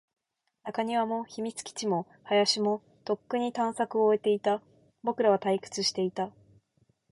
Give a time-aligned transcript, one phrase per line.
[0.63, 4.59] 中庭も、秘密基地も、林も、とっくに探索を終えていた。
[5.03, 6.31] 僕らは退屈していた。